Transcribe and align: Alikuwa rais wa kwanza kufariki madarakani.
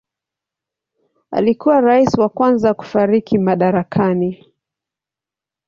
Alikuwa 1.31 1.81
rais 1.81 2.13
wa 2.17 2.29
kwanza 2.29 2.73
kufariki 2.73 3.37
madarakani. 3.37 4.53